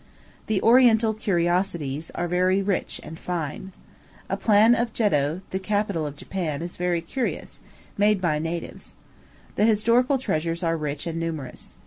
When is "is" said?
6.63-6.75